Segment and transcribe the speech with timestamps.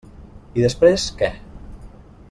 [0.61, 1.31] I després, què?